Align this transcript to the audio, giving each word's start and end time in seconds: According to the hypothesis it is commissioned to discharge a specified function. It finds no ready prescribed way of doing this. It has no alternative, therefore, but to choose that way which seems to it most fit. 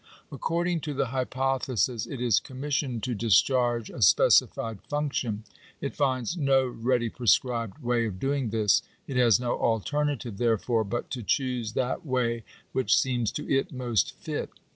According 0.31 0.79
to 0.79 0.95
the 0.95 1.09
hypothesis 1.09 2.07
it 2.07 2.19
is 2.19 2.39
commissioned 2.39 3.03
to 3.03 3.13
discharge 3.13 3.91
a 3.91 4.01
specified 4.01 4.81
function. 4.81 5.43
It 5.79 5.93
finds 5.95 6.35
no 6.35 6.65
ready 6.65 7.07
prescribed 7.07 7.83
way 7.83 8.07
of 8.07 8.19
doing 8.19 8.49
this. 8.49 8.81
It 9.05 9.17
has 9.17 9.39
no 9.39 9.59
alternative, 9.59 10.39
therefore, 10.39 10.85
but 10.85 11.11
to 11.11 11.21
choose 11.21 11.73
that 11.73 12.03
way 12.03 12.43
which 12.71 12.97
seems 12.97 13.31
to 13.33 13.47
it 13.47 13.71
most 13.71 14.13
fit. 14.15 14.49